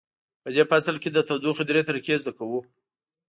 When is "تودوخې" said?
1.27-1.63